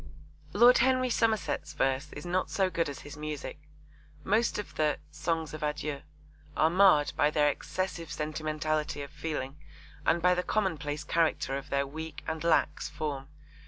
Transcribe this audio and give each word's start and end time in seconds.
Lord 0.53 0.79
Henry 0.79 1.11
Somerset's 1.11 1.73
verse 1.73 2.11
is 2.13 2.25
not 2.25 2.49
so 2.49 2.71
good 2.71 2.89
as 2.89 3.01
his 3.01 3.15
music. 3.15 3.61
Most 4.23 4.57
of 4.57 4.73
the 4.73 4.97
Songs 5.11 5.53
of 5.53 5.61
Adieu 5.61 6.01
are 6.57 6.71
marred 6.71 7.13
by 7.15 7.29
their 7.29 7.49
excessive 7.49 8.11
sentimentality 8.11 9.03
of 9.03 9.11
feeling 9.11 9.57
and 10.03 10.19
by 10.19 10.33
the 10.33 10.41
commonplace 10.41 11.03
character 11.03 11.55
of 11.55 11.69
their 11.69 11.85
weak 11.85 12.23
and 12.27 12.43
lax 12.43 12.89
form. 12.89 13.27